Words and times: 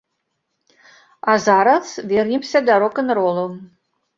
А 1.31 1.35
зараз 1.47 1.93
вернемся 2.09 2.61
да 2.67 2.79
рок-н-ролу. 2.81 3.45